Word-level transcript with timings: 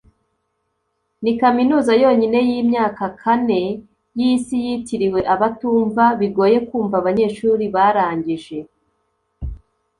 Ni 1.23 1.31
kaminuza 1.41 1.91
yonyine 2.03 2.39
yimyaka 2.49 3.03
kane 3.21 3.61
yisi 4.19 4.55
yitiriwe 4.65 5.19
abatumva 5.33 6.03
& 6.13 6.19
bigoye 6.19 6.57
kumva 6.67 6.95
abanyeshuri 7.01 7.65
barangije 7.75 8.57